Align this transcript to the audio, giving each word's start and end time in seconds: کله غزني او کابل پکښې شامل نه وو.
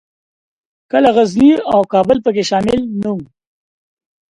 کله 0.91 1.09
غزني 1.15 1.51
او 1.73 1.79
کابل 1.93 2.17
پکښې 2.25 2.43
شامل 2.49 2.79
نه 3.01 3.09
وو. 3.15 3.25